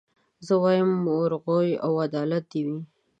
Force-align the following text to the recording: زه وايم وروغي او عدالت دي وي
زه 0.45 0.53
وايم 0.63 0.91
وروغي 1.19 1.71
او 1.85 1.91
عدالت 2.05 2.43
دي 2.51 2.61
وي 2.67 2.79